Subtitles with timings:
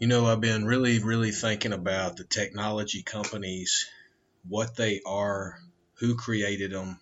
[0.00, 3.84] You know, I've been really, really thinking about the technology companies,
[4.48, 5.58] what they are,
[5.96, 6.98] who created them,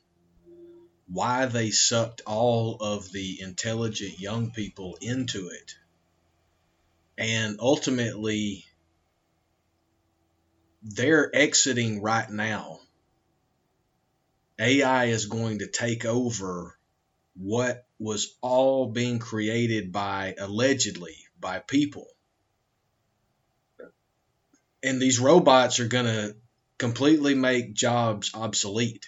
[1.06, 5.76] why they sucked all of the intelligent young people into it,
[7.16, 8.64] and ultimately,
[10.82, 12.80] they're exiting right now.
[14.58, 16.76] AI is going to take over
[17.36, 22.08] what was all being created by allegedly by people.
[24.82, 26.36] And these robots are going to
[26.78, 29.06] completely make jobs obsolete.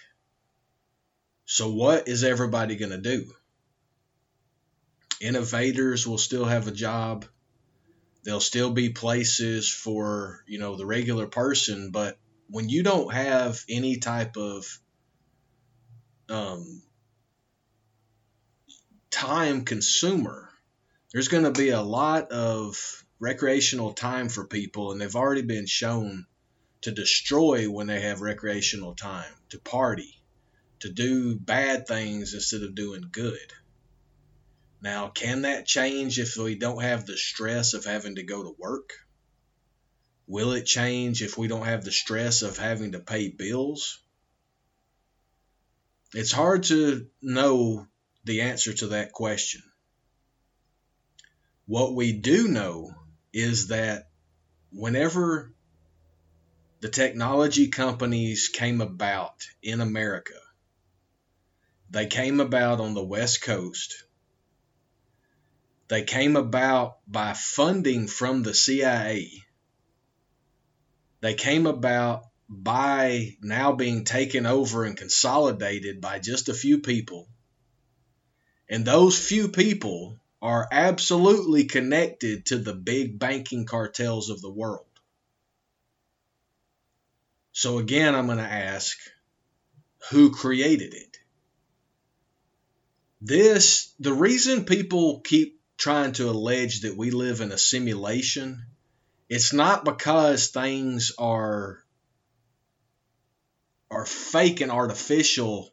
[1.45, 3.31] So, what is everybody going to do?
[5.21, 7.25] Innovators will still have a job.
[8.23, 12.17] There'll still be places for, you know, the regular person, but
[12.49, 14.65] when you don't have any type of
[16.31, 16.81] um,
[19.09, 20.49] time consumer.
[21.13, 25.67] There's going to be a lot of recreational time for people, and they've already been
[25.67, 26.25] shown
[26.81, 30.19] to destroy when they have recreational time, to party,
[30.79, 33.53] to do bad things instead of doing good.
[34.81, 38.55] Now, can that change if we don't have the stress of having to go to
[38.57, 38.93] work?
[40.25, 43.99] Will it change if we don't have the stress of having to pay bills?
[46.15, 47.85] It's hard to know
[48.23, 49.61] the answer to that question.
[51.67, 52.95] What we do know
[53.33, 54.09] is that
[54.71, 55.53] whenever
[56.79, 60.39] the technology companies came about in America,
[61.89, 64.05] they came about on the West Coast.
[65.87, 69.29] They came about by funding from the CIA.
[71.19, 77.27] They came about by now being taken over and consolidated by just a few people
[78.71, 84.85] and those few people are absolutely connected to the big banking cartels of the world.
[87.51, 88.97] So again, I'm going to ask
[90.09, 91.17] who created it?
[93.21, 98.65] This, the reason people keep trying to allege that we live in a simulation,
[99.29, 101.83] it's not because things are
[103.91, 105.69] are fake and artificial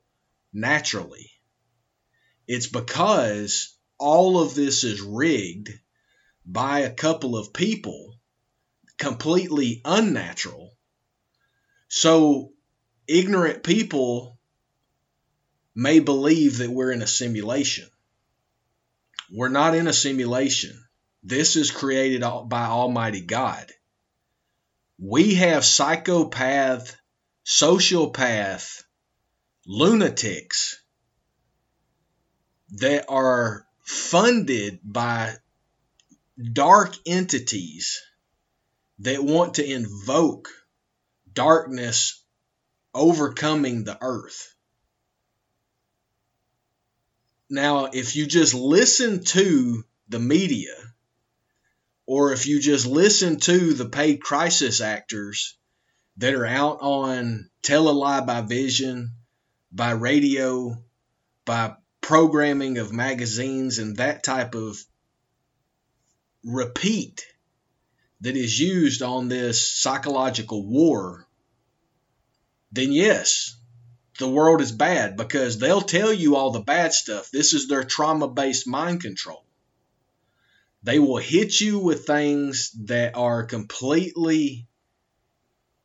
[0.52, 1.30] naturally.
[2.48, 5.70] It's because all of this is rigged
[6.46, 8.14] by a couple of people,
[8.96, 10.76] completely unnatural.
[11.88, 12.52] So
[13.06, 14.38] ignorant people
[15.74, 17.88] may believe that we're in a simulation.
[19.30, 20.82] We're not in a simulation.
[21.22, 23.70] This is created by Almighty God.
[24.98, 26.96] We have psychopath,
[27.44, 28.82] sociopath,
[29.66, 30.82] lunatics
[32.70, 35.34] that are funded by
[36.52, 38.02] dark entities
[38.98, 40.50] that want to invoke
[41.32, 42.22] darkness
[42.94, 44.54] overcoming the earth.
[47.48, 50.74] Now, if you just listen to the media,
[52.04, 55.56] or if you just listen to the paid crisis actors
[56.18, 59.12] that are out on Tell a Lie by Vision,
[59.72, 60.76] by radio,
[61.46, 61.74] by
[62.08, 64.82] programming of magazines and that type of
[66.42, 67.22] repeat
[68.22, 71.28] that is used on this psychological war,
[72.72, 73.54] then yes,
[74.18, 77.30] the world is bad because they'll tell you all the bad stuff.
[77.30, 79.44] This is their trauma based mind control.
[80.82, 84.66] They will hit you with things that are completely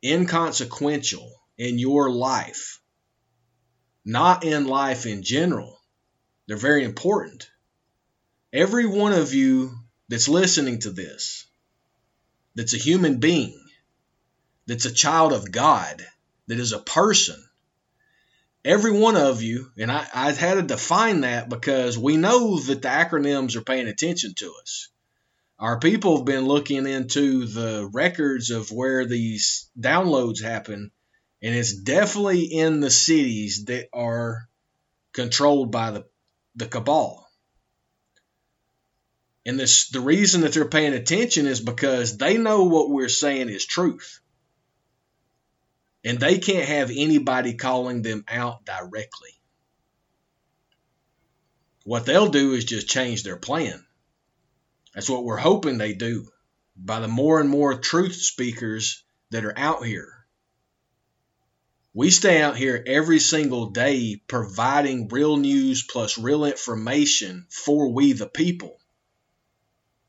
[0.02, 2.80] inconsequential in your life,
[4.06, 5.78] not in life in general,
[6.46, 7.48] they're very important.
[8.52, 9.72] Every one of you
[10.08, 11.46] that's listening to this,
[12.54, 13.60] that's a human being,
[14.66, 16.04] that's a child of God,
[16.46, 17.42] that is a person,
[18.64, 22.82] every one of you, and I, I had to define that because we know that
[22.82, 24.88] the acronyms are paying attention to us.
[25.58, 30.90] Our people have been looking into the records of where these downloads happen,
[31.42, 34.48] and it's definitely in the cities that are
[35.12, 36.04] controlled by the
[36.56, 37.28] the cabal.
[39.46, 43.50] And this the reason that they're paying attention is because they know what we're saying
[43.50, 44.20] is truth.
[46.02, 49.30] And they can't have anybody calling them out directly.
[51.84, 53.84] What they'll do is just change their plan.
[54.94, 56.28] That's what we're hoping they do
[56.76, 60.13] by the more and more truth speakers that are out here.
[61.96, 68.12] We stay out here every single day providing real news plus real information for we
[68.12, 68.80] the people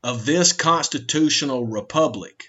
[0.02, 2.44] of this constitutional republic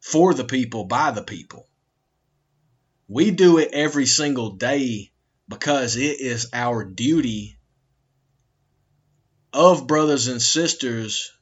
[0.00, 1.66] for the people, by the people.
[3.08, 5.10] We do it every single day
[5.48, 7.56] because it is our duty
[9.54, 11.32] of brothers and sisters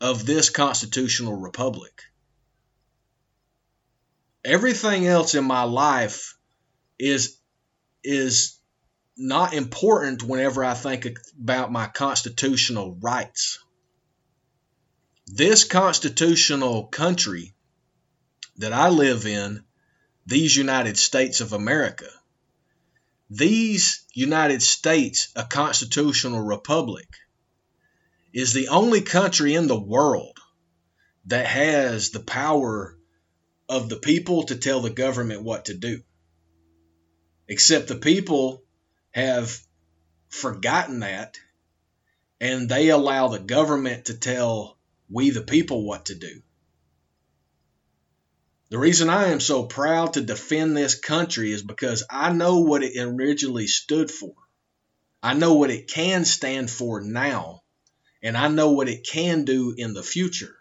[0.00, 2.02] of this constitutional republic.
[4.46, 6.38] Everything else in my life
[7.00, 7.36] is
[8.04, 8.60] is
[9.16, 13.58] not important whenever I think about my constitutional rights.
[15.26, 17.54] This constitutional country
[18.58, 19.64] that I live in,
[20.26, 22.08] these United States of America,
[23.28, 27.08] these United States, a constitutional republic,
[28.32, 30.38] is the only country in the world
[31.24, 32.95] that has the power
[33.68, 36.02] of the people to tell the government what to do.
[37.48, 38.62] Except the people
[39.12, 39.58] have
[40.28, 41.38] forgotten that
[42.40, 44.76] and they allow the government to tell
[45.08, 46.42] we the people what to do.
[48.68, 52.82] The reason I am so proud to defend this country is because I know what
[52.82, 54.34] it originally stood for.
[55.22, 57.62] I know what it can stand for now,
[58.22, 60.56] and I know what it can do in the future.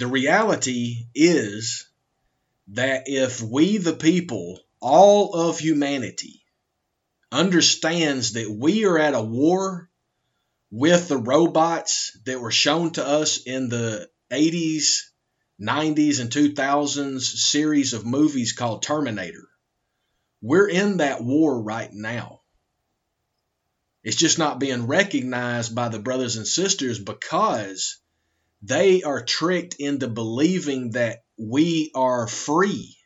[0.00, 1.86] The reality is
[2.68, 6.42] that if we, the people, all of humanity,
[7.30, 9.90] understands that we are at a war
[10.70, 15.02] with the robots that were shown to us in the 80s
[15.60, 19.50] 90s and 2000s series of movies called Terminator.
[20.40, 22.40] We're in that war right now.
[24.02, 28.00] It's just not being recognized by the brothers and sisters because
[28.62, 32.96] they are tricked into believing that we are free.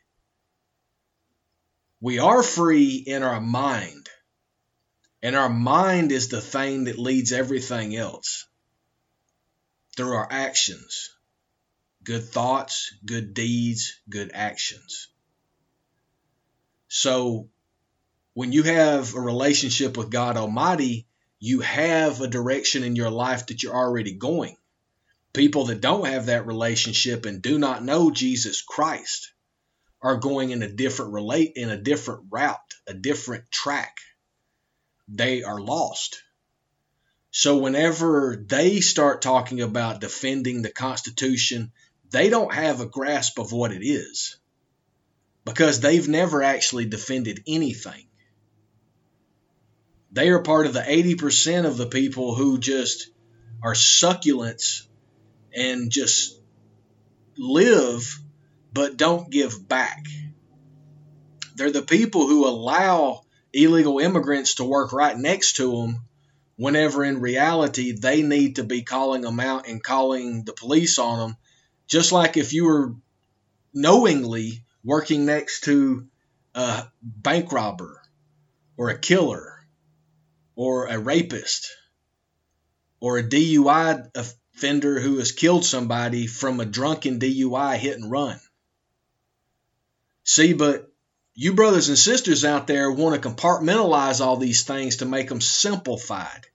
[2.01, 4.09] We are free in our mind.
[5.23, 8.45] And our mind is the thing that leads everything else
[9.95, 11.09] through our actions
[12.03, 15.07] good thoughts, good deeds, good actions.
[16.87, 17.49] So
[18.35, 21.07] when you have a relationship with God Almighty,
[21.39, 24.55] you have a direction in your life that you're already going.
[25.35, 29.33] People that don't have that relationship and do not know Jesus Christ
[30.01, 33.97] are going in a different relate in a different route, a different track.
[35.07, 36.21] They are lost.
[37.31, 41.71] So whenever they start talking about defending the Constitution
[42.11, 44.37] they don't have a grasp of what it is
[45.43, 48.05] because they've never actually defended anything.
[50.11, 53.09] They are part of the 80% of the people who just
[53.61, 54.83] are succulents
[55.55, 56.39] and just
[57.37, 58.19] live
[58.73, 60.05] but don't give back.
[61.55, 63.21] They're the people who allow
[63.53, 65.99] illegal immigrants to work right next to them
[66.57, 71.19] whenever in reality they need to be calling them out and calling the police on
[71.19, 71.37] them
[71.87, 72.95] just like if you were
[73.73, 76.07] knowingly working next to
[76.53, 78.01] a bank robber
[78.77, 79.59] or a killer
[80.55, 81.71] or a rapist
[82.99, 84.09] or a DUI
[84.55, 88.39] offender who has killed somebody from a drunken DUI hit and run.
[90.23, 90.89] See, but
[91.33, 95.41] you brothers and sisters out there want to compartmentalize all these things to make them
[95.41, 96.47] simplified.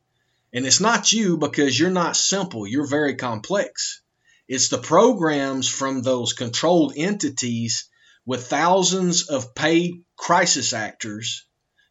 [0.52, 4.00] And it's not you because you're not simple, you're very complex.
[4.48, 7.88] It's the programs from those controlled entities
[8.24, 11.44] with thousands of paid crisis actors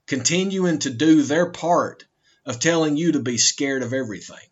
[0.08, 2.04] continuing to do their part
[2.46, 4.49] of telling you to be scared of everything.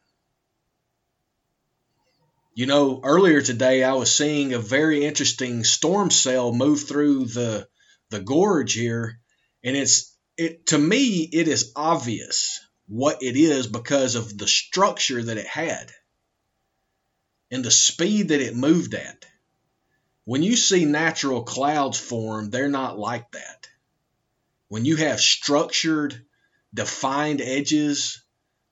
[2.57, 7.67] You know, earlier today I was seeing a very interesting storm cell move through the
[8.09, 9.19] the gorge here,
[9.63, 15.21] and it's it to me it is obvious what it is because of the structure
[15.21, 15.91] that it had
[17.51, 19.23] and the speed that it moved at.
[20.23, 23.67] When you see natural clouds form, they're not like that.
[24.67, 26.25] When you have structured,
[26.73, 28.23] defined edges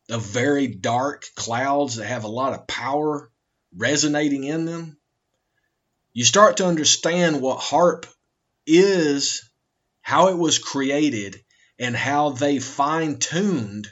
[0.10, 3.30] of very dark clouds that have a lot of power
[3.76, 4.98] resonating in them,
[6.14, 8.06] you start to understand what HAARP
[8.66, 9.50] is,
[10.02, 11.44] how it was created,
[11.78, 13.88] and how they fine tuned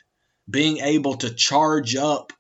[0.50, 2.32] being able to charge up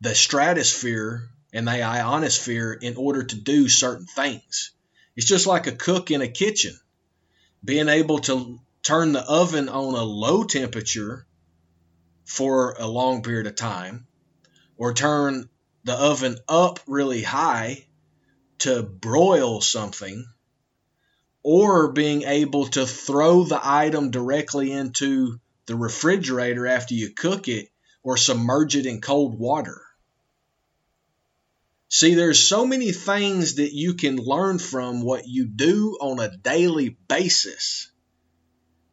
[0.00, 4.72] the stratosphere and the ionosphere in order to do certain things.
[5.16, 6.78] It's just like a cook in a kitchen,
[7.64, 11.26] being able to turn the oven on a low temperature
[12.24, 14.06] for a long period of time,
[14.76, 15.48] or turn
[15.84, 17.86] the oven up really high
[18.58, 20.26] to broil something,
[21.42, 27.68] or being able to throw the item directly into the refrigerator after you cook it
[28.02, 29.80] or submerge it in cold water.
[31.88, 36.36] See, there's so many things that you can learn from what you do on a
[36.36, 37.90] daily basis.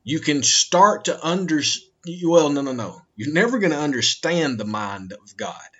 [0.04, 1.90] You can start to understand.
[2.24, 3.02] Well, no, no, no.
[3.16, 5.71] You're never going to understand the mind of God.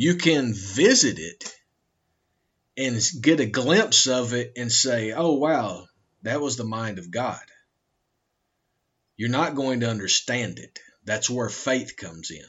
[0.00, 1.52] You can visit it
[2.76, 5.88] and get a glimpse of it and say, oh, wow,
[6.22, 7.42] that was the mind of God.
[9.16, 10.78] You're not going to understand it.
[11.04, 12.44] That's where faith comes in.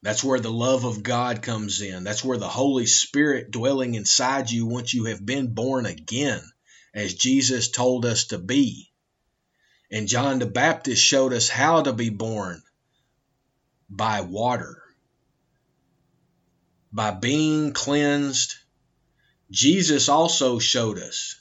[0.00, 2.02] That's where the love of God comes in.
[2.02, 6.40] That's where the Holy Spirit dwelling inside you once you have been born again,
[6.94, 8.90] as Jesus told us to be.
[9.90, 12.62] And John the Baptist showed us how to be born
[13.90, 14.82] by water,
[16.92, 18.54] by being cleansed.
[19.50, 21.36] Jesus also showed us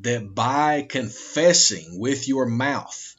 [0.00, 3.16] that by confessing with your mouth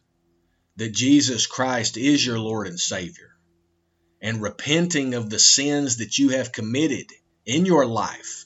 [0.78, 3.36] that Jesus Christ is your Lord and Savior,
[4.22, 7.08] and repenting of the sins that you have committed
[7.46, 8.46] in your life,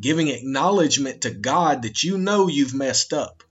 [0.00, 3.42] giving acknowledgement to God that you know you've messed up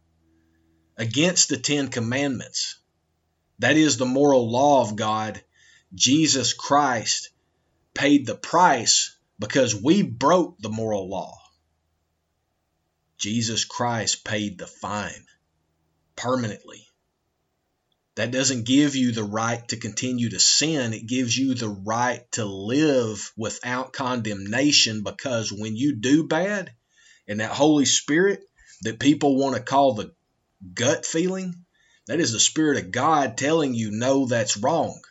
[0.98, 2.80] against the Ten Commandments.
[3.60, 5.42] That is the moral law of God.
[5.94, 7.30] Jesus Christ
[7.96, 11.36] paid the price because we broke the moral law.
[13.18, 15.26] Jesus Christ paid the fine
[16.16, 16.88] permanently.
[18.16, 20.94] That doesn't give you the right to continue to sin.
[20.94, 26.72] It gives you the right to live without condemnation because when you do bad
[27.28, 28.42] and that Holy Spirit
[28.84, 30.14] that people want to call the
[30.74, 31.66] gut feeling,
[32.08, 35.02] that is the Spirit of God telling you, no, that's wrong.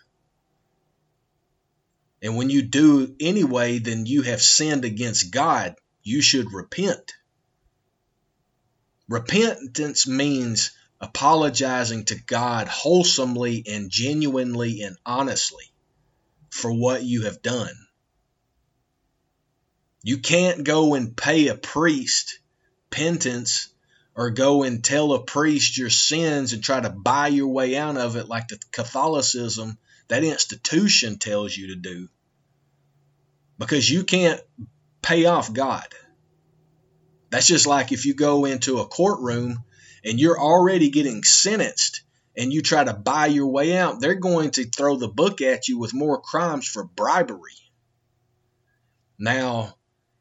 [2.25, 5.77] And when you do anyway, then you have sinned against God.
[6.03, 7.13] You should repent.
[9.11, 10.71] Repentance means
[11.03, 15.71] apologizing to God wholesomely and genuinely and honestly
[16.49, 17.75] for what you have done.
[20.03, 22.39] You can't go and pay a priest
[22.89, 23.69] penance
[24.15, 27.99] or go and tell a priest your sins and try to buy your way out
[27.99, 29.77] of it like the Catholicism,
[30.09, 32.09] that institution tells you to do.
[33.59, 34.41] Because you can't
[35.03, 35.87] pay off God.
[37.31, 39.63] That's just like if you go into a courtroom
[40.05, 42.03] and you're already getting sentenced
[42.37, 45.69] and you try to buy your way out, they're going to throw the book at
[45.69, 47.53] you with more crimes for bribery.
[49.19, 49.77] Now,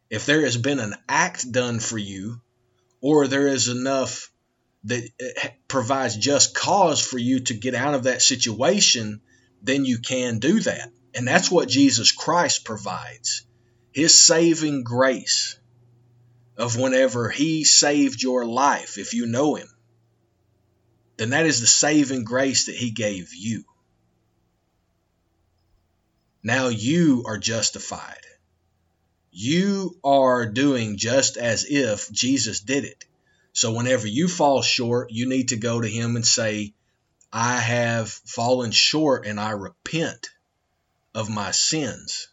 [0.09, 2.39] if there has been an act done for you,
[3.01, 4.31] or there is enough
[4.85, 9.21] that eh, provides just cause for you to get out of that situation,
[9.63, 10.91] then you can do that.
[11.15, 13.43] And that's what Jesus Christ provides
[13.91, 15.57] His saving grace
[16.57, 19.69] of whenever He saved your life, if you know Him
[21.17, 23.63] then that is the saving grace that he gave you.
[26.41, 28.25] Now you are justified.
[29.31, 33.05] You are doing just as if Jesus did it.
[33.53, 36.73] So whenever you fall short, you need to go to him and say,
[37.35, 40.29] I have fallen short and I repent
[41.15, 42.27] of my sins.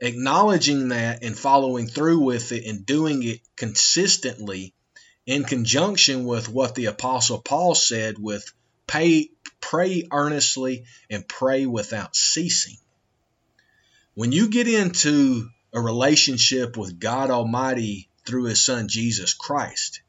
[0.00, 4.72] Acknowledging that and following through with it and doing it consistently
[5.26, 8.52] in conjunction with what the apostle Paul said with
[8.86, 12.76] pay, pray earnestly and pray without ceasing.
[14.14, 20.02] When you get into a relationship with God Almighty through his son Jesus Christ,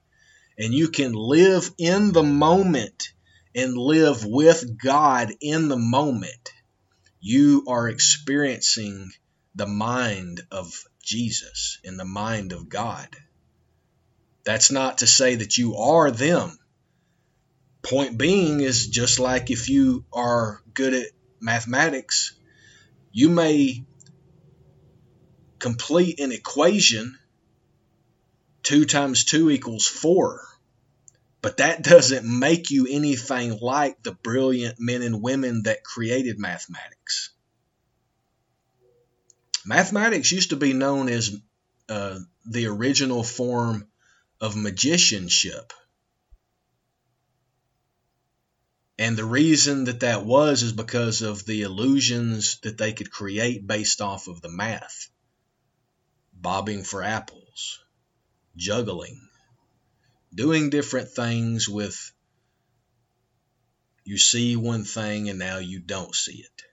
[0.59, 3.13] and you can live in the moment
[3.55, 6.51] and live with God in the moment,
[7.19, 9.11] you are experiencing
[9.55, 13.07] the mind of Jesus and the mind of God.
[14.43, 16.57] That's not to say that you are them.
[17.81, 21.07] Point being is just like if you are good at
[21.39, 22.33] mathematics,
[23.11, 23.83] you may
[25.59, 27.17] complete an equation
[28.63, 30.41] 2 times 2 equals 4.
[31.41, 37.31] But that doesn't make you anything like the brilliant men and women that created mathematics.
[39.65, 41.35] Mathematics used to be known as
[41.89, 43.87] uh, the original form
[44.41, 45.73] of magicianship.
[48.97, 53.65] And the reason that that was is because of the illusions that they could create
[53.65, 55.09] based off of the math.
[56.33, 57.79] Bobbing for apples,
[58.57, 59.28] juggling,
[60.33, 62.11] doing different things with
[64.03, 66.63] you see one thing and now you don't see it.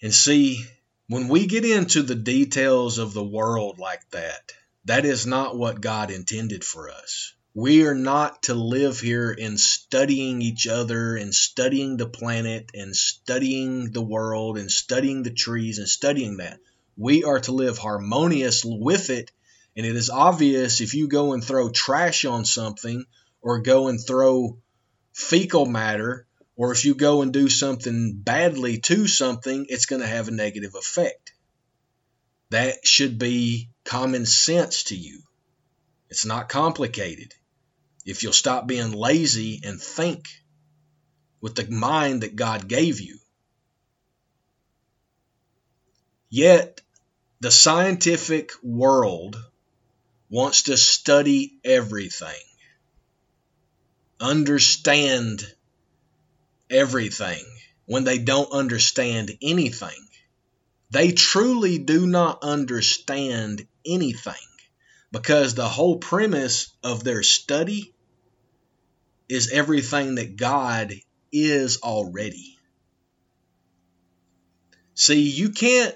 [0.00, 0.64] And see,
[1.08, 4.52] when we get into the details of the world like that,
[4.84, 7.32] that is not what God intended for us.
[7.54, 12.94] We are not to live here in studying each other and studying the planet and
[12.94, 16.60] studying the world and studying the trees and studying that.
[16.96, 19.32] We are to live harmonious with it.
[19.76, 23.04] And it is obvious if you go and throw trash on something
[23.42, 24.58] or go and throw
[25.12, 30.08] fecal matter or if you go and do something badly to something, it's going to
[30.08, 31.34] have a negative effect.
[32.50, 35.20] That should be common sense to you.
[36.08, 37.34] It's not complicated.
[38.06, 40.28] If you'll stop being lazy and think
[41.40, 43.18] with the mind that God gave you.
[46.30, 46.80] Yet,
[47.40, 49.36] the scientific world
[50.28, 52.42] wants to study everything,
[54.20, 55.46] understand
[56.70, 57.44] everything
[57.86, 60.08] when they don't understand anything.
[60.90, 64.34] They truly do not understand anything
[65.12, 67.92] because the whole premise of their study
[69.28, 70.94] is everything that God
[71.32, 72.58] is already.
[74.94, 75.94] See, you can't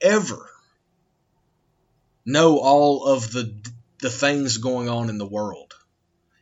[0.00, 0.50] ever
[2.24, 3.54] know all of the
[4.00, 5.72] the things going on in the world.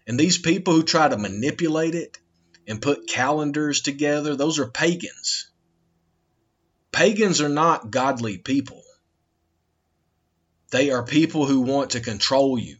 [0.07, 2.19] And these people who try to manipulate it
[2.67, 5.49] and put calendars together, those are pagans.
[6.91, 8.83] Pagans are not godly people.
[10.71, 12.79] They are people who want to control you.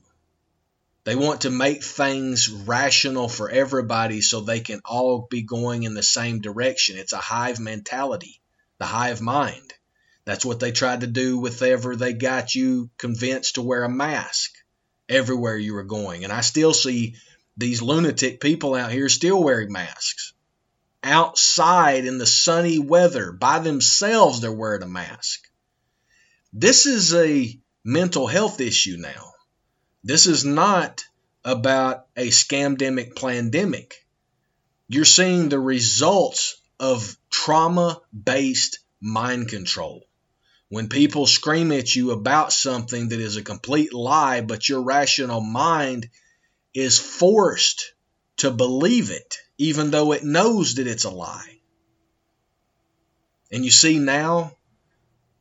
[1.05, 5.95] They want to make things rational for everybody so they can all be going in
[5.95, 6.97] the same direction.
[6.97, 8.41] It's a hive mentality,
[8.79, 9.75] the hive mind.
[10.25, 13.89] That's what they tried to do with ever they got you convinced to wear a
[13.89, 14.53] mask
[15.09, 16.25] everywhere you were going.
[16.25, 17.17] And I still see
[17.57, 20.33] these lunatic people out here still wearing masks.
[21.03, 25.49] Outside in the sunny weather, by themselves, they're wearing a mask.
[26.53, 29.33] This is a mental health issue now.
[30.05, 31.05] This is not
[31.45, 34.07] about a scamdemic pandemic.
[34.89, 40.07] You're seeing the results of trauma based mind control.
[40.73, 45.43] When people scream at you about something that is a complete lie, but your rational
[45.43, 46.09] mind
[46.73, 47.93] is forced
[48.39, 51.59] to believe it, even though it knows that it's a lie.
[53.51, 54.57] And you see now,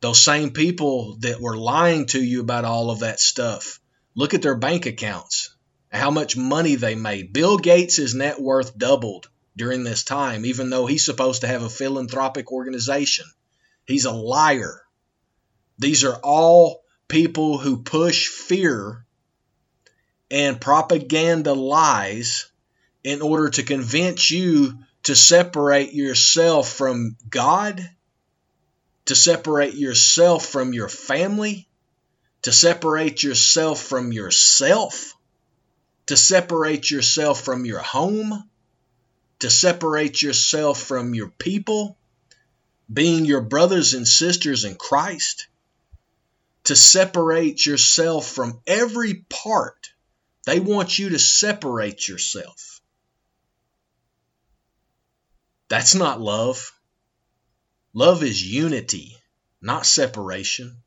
[0.02, 3.80] those same people that were lying to you about all of that stuff,
[4.14, 5.56] look at their bank accounts,
[5.90, 7.32] how much money they made.
[7.32, 11.70] Bill Gates' net worth doubled during this time, even though he's supposed to have a
[11.70, 13.24] philanthropic organization.
[13.86, 14.82] He's a liar.
[15.82, 19.04] These are all people who push fear
[20.30, 22.46] and propaganda lies
[23.02, 27.84] in order to convince you to separate yourself from God,
[29.06, 31.68] to separate yourself from your family,
[32.42, 35.14] to separate yourself from yourself,
[36.06, 38.48] to separate yourself from your home,
[39.40, 41.98] to separate yourself from your people,
[42.90, 45.48] being your brothers and sisters in Christ,
[46.64, 49.90] to separate yourself from every part
[50.44, 52.80] they want you to separate yourself.
[55.68, 56.72] That's not love.
[57.94, 59.16] Love is unity,
[59.60, 60.82] not separation.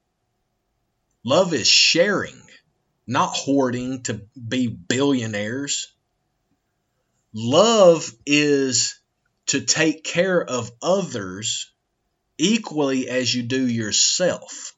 [1.23, 2.41] Love is sharing,
[3.07, 5.91] not hoarding to be billionaires.
[7.33, 8.99] Love is
[9.47, 11.71] to take care of others
[12.38, 14.74] equally as you do yourself.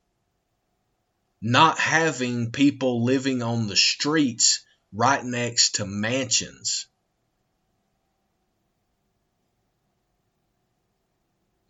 [1.41, 6.87] Not having people living on the streets right next to mansions.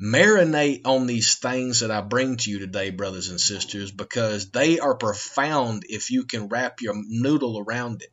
[0.01, 4.79] Marinate on these things that I bring to you today, brothers and sisters, because they
[4.79, 8.11] are profound if you can wrap your noodle around it.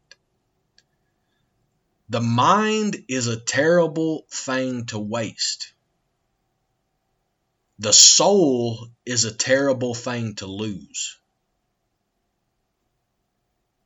[2.09, 5.73] The mind is a terrible thing to waste.
[7.79, 11.19] The soul is a terrible thing to lose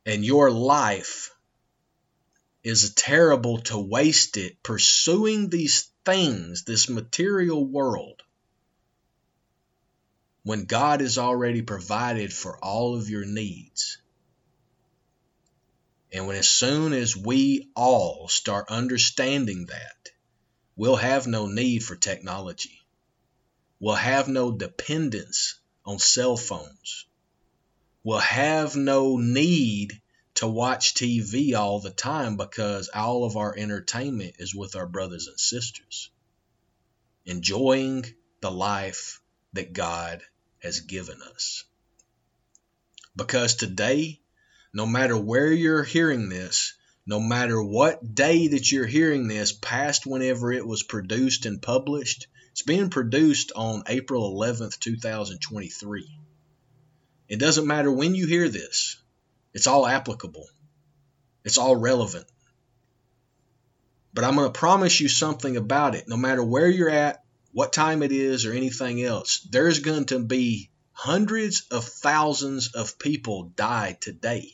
[0.05, 1.31] and your life
[2.63, 8.21] is terrible to waste it pursuing these things, this material world,
[10.43, 13.97] when God has already provided for all of your needs.
[16.11, 20.09] And when as soon as we all start understanding that,
[20.75, 22.79] we'll have no need for technology.
[23.79, 27.05] We'll have no dependence on cell phones
[28.03, 29.99] will have no need
[30.35, 35.27] to watch TV all the time because all of our entertainment is with our brothers
[35.27, 36.09] and sisters,
[37.25, 38.05] enjoying
[38.41, 39.19] the life
[39.53, 40.21] that God
[40.59, 41.65] has given us.
[43.15, 44.21] Because today,
[44.73, 50.05] no matter where you're hearing this, no matter what day that you're hearing this, past
[50.05, 56.19] whenever it was produced and published, it's being produced on April 11th, 2023.
[57.29, 58.97] It doesn't matter when you hear this,
[59.53, 60.49] it's all applicable,
[61.45, 62.25] it's all relevant.
[64.13, 66.07] But I'm going to promise you something about it.
[66.07, 70.19] No matter where you're at, what time it is, or anything else, there's going to
[70.19, 74.51] be hundreds of thousands of people die today.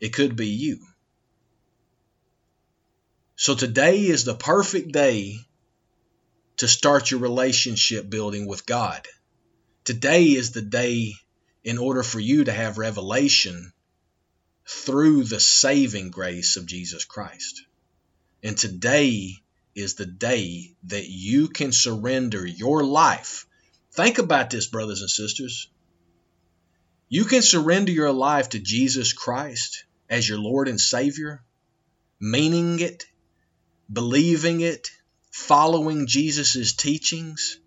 [0.00, 0.80] It could be you.
[3.36, 5.36] So today is the perfect day
[6.56, 9.06] to start your relationship building with God.
[9.84, 11.14] Today is the day
[11.64, 13.72] in order for you to have revelation
[14.66, 17.62] through the saving grace of Jesus Christ.
[18.42, 19.36] And today
[19.74, 23.46] is the day that you can surrender your life.
[23.92, 25.68] Think about this, brothers and sisters.
[27.08, 31.42] You can surrender your life to Jesus Christ as your Lord and Savior,
[32.20, 33.06] meaning it
[33.92, 34.90] believing it,
[35.32, 37.58] following Jesus' teachings.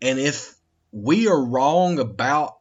[0.00, 0.54] And if
[0.92, 2.58] we are wrong about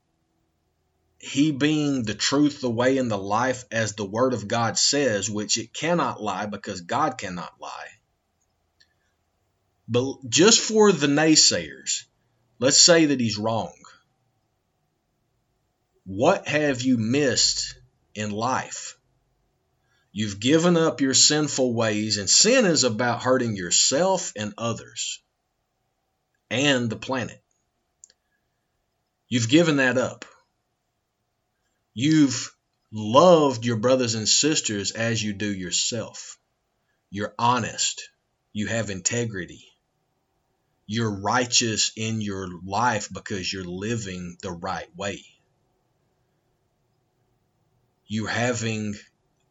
[1.17, 5.29] he being the truth, the way, and the life, as the Word of God says,
[5.29, 7.87] which it cannot lie because God cannot lie.
[9.87, 12.03] But just for the naysayers,
[12.59, 13.73] let's say that he's wrong.
[16.05, 17.75] What have you missed
[18.13, 18.97] in life?
[20.11, 25.21] You've given up your sinful ways, and sin is about hurting yourself and others
[26.55, 27.41] and the planet.
[29.27, 30.23] You've given that up.
[31.93, 32.55] You've
[32.93, 36.37] loved your brothers and sisters as you do yourself.
[37.09, 38.09] You're honest.
[38.53, 39.65] You have integrity.
[40.87, 45.25] You're righteous in your life because you're living the right way.
[48.07, 48.95] You're having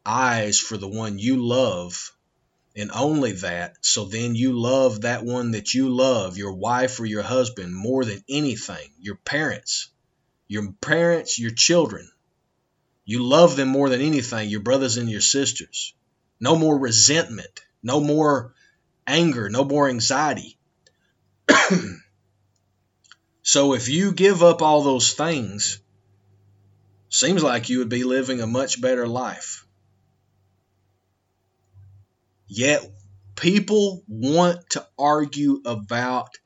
[0.03, 2.14] eyes for the one you love
[2.75, 3.77] and only that.
[3.81, 8.03] So then you love that one that you love, your wife or your husband, more
[8.03, 9.89] than anything, your parents,
[10.47, 12.09] your parents, your children.
[13.05, 15.93] You love them more than anything, your brothers and your sisters.
[16.39, 18.53] No more resentment, no more
[19.07, 20.57] anger, no more anxiety.
[23.41, 25.79] so if you give up all those things,
[27.09, 29.64] seems like you would be living a much better life.
[32.47, 32.89] Yet
[33.35, 36.37] people want to argue about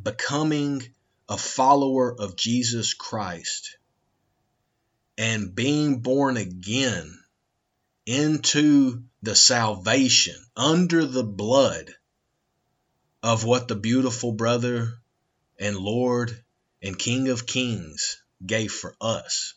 [0.00, 0.82] becoming
[1.28, 3.76] a follower of Jesus Christ
[5.18, 7.18] and being born again
[8.04, 11.90] into the salvation under the blood
[13.22, 14.94] of what the beautiful brother
[15.58, 16.44] and Lord
[16.82, 19.54] and King of Kings gave for us.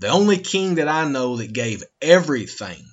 [0.00, 2.84] The only king that I know that gave everything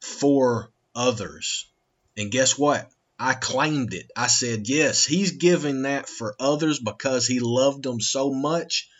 [0.00, 1.70] for others.
[2.16, 2.90] And guess what?
[3.18, 4.10] I claimed it.
[4.16, 8.90] I said, yes, he's giving that for others because he loved them so much.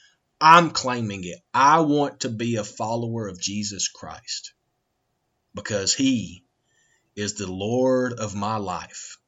[0.40, 1.38] I'm claiming it.
[1.52, 4.52] I want to be a follower of Jesus Christ
[5.54, 6.44] because he
[7.16, 9.18] is the Lord of my life,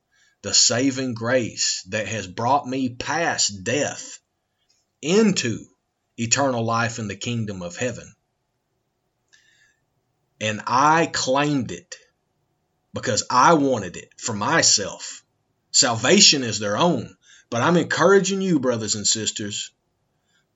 [0.42, 4.20] the saving grace that has brought me past death
[5.02, 5.66] into
[6.16, 8.12] eternal life in the kingdom of heaven.
[10.40, 11.96] And I claimed it
[12.92, 15.22] because I wanted it for myself.
[15.70, 17.16] Salvation is their own.
[17.50, 19.72] But I'm encouraging you, brothers and sisters,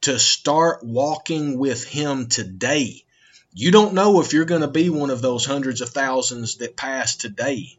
[0.03, 3.05] to start walking with Him today.
[3.53, 6.77] You don't know if you're going to be one of those hundreds of thousands that
[6.77, 7.79] pass today.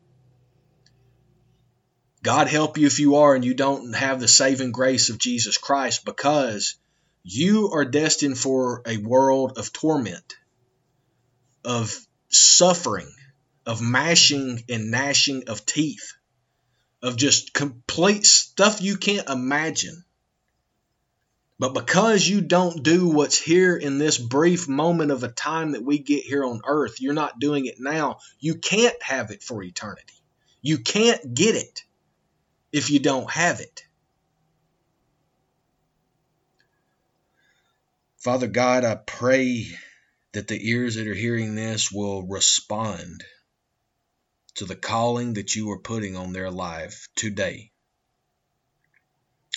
[2.23, 5.57] God help you if you are and you don't have the saving grace of Jesus
[5.57, 6.75] Christ because
[7.23, 10.35] you are destined for a world of torment,
[11.63, 11.95] of
[12.29, 13.13] suffering,
[13.65, 16.13] of mashing and gnashing of teeth,
[17.01, 20.03] of just complete stuff you can't imagine.
[21.57, 25.83] But because you don't do what's here in this brief moment of a time that
[25.83, 29.63] we get here on earth, you're not doing it now, you can't have it for
[29.63, 30.13] eternity.
[30.61, 31.83] You can't get it
[32.73, 33.85] if you don't have it.
[38.17, 39.67] Father God, I pray
[40.33, 43.23] that the ears that are hearing this will respond
[44.55, 47.71] to the calling that you are putting on their life today.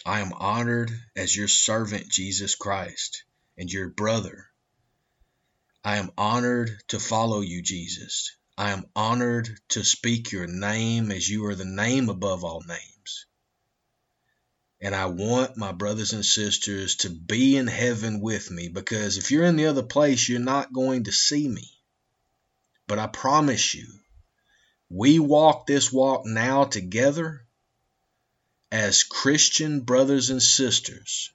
[0.04, 3.24] I am honored as your servant, Jesus Christ,
[3.56, 4.46] and your brother.
[5.84, 8.36] I am honored to follow you, Jesus.
[8.56, 13.26] I am honored to speak your name as you are the name above all names.
[14.80, 19.30] And I want my brothers and sisters to be in heaven with me because if
[19.30, 21.68] you're in the other place, you're not going to see me.
[22.86, 23.86] But I promise you,
[24.90, 27.44] we walk this walk now together
[28.72, 31.30] as Christian brothers and sisters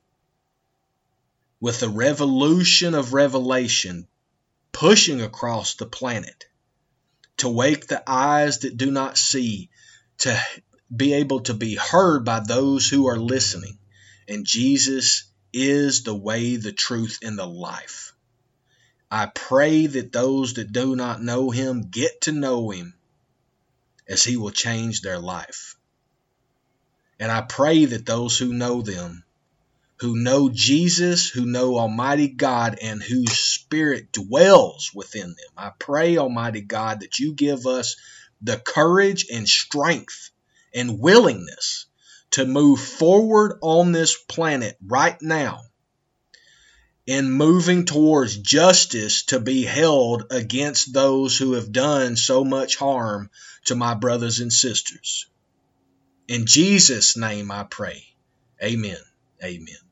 [1.59, 4.07] with the revolution of revelation
[4.71, 6.45] pushing across the planet
[7.37, 9.69] to wake the eyes that do not see,
[10.19, 10.39] to
[10.95, 13.77] be able to be heard by those who are listening.
[14.27, 18.13] And Jesus is the way, the truth, and the life.
[19.11, 22.95] I pray that those that do not know him get to know him
[24.13, 25.75] as he will change their life.
[27.19, 29.23] And I pray that those who know them,
[29.97, 36.17] who know Jesus, who know Almighty God, and whose Spirit dwells within them, I pray,
[36.17, 37.95] Almighty God, that you give us
[38.41, 40.29] the courage and strength
[40.75, 41.87] and willingness
[42.31, 45.61] to move forward on this planet right now
[47.05, 53.29] in moving towards justice to be held against those who have done so much harm
[53.65, 55.27] to my brothers and sisters.
[56.27, 58.05] In Jesus' name I pray.
[58.63, 58.97] Amen.
[59.43, 59.83] Amen.